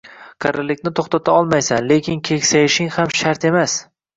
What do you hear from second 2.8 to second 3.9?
ham shart emas.